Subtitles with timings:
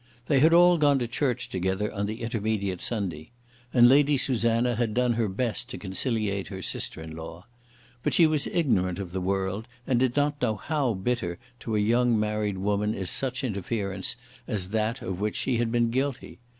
[0.25, 3.29] They had all gone to church together on the intermediate Sunday,
[3.71, 7.45] and Lady Susanna had done her best to conciliate her sister in law.
[8.01, 11.79] But she was ignorant of the world, and did not know how bitter to a
[11.79, 14.15] young married woman is such interference
[14.47, 16.39] as that of which she had been guilty.